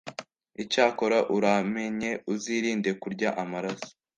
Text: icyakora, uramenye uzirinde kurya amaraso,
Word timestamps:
icyakora, 0.63 1.17
uramenye 1.37 2.11
uzirinde 2.33 2.91
kurya 3.01 3.29
amaraso, 3.43 3.91